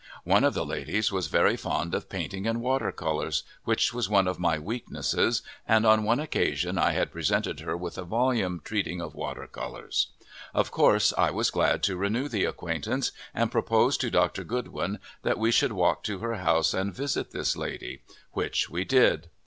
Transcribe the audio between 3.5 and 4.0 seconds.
which